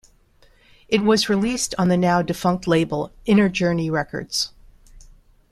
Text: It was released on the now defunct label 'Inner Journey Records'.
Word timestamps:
It 0.87 1.03
was 1.03 1.29
released 1.29 1.75
on 1.77 1.89
the 1.89 1.95
now 1.95 2.23
defunct 2.23 2.65
label 2.65 3.11
'Inner 3.27 3.49
Journey 3.49 3.91
Records'. 3.91 4.51